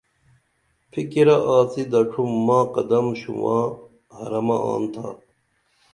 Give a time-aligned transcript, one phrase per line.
[0.91, 3.63] فِکِرہ آڅی دڇُھم ماں قدم شوباں
[4.15, 5.07] حرمہ آن تھا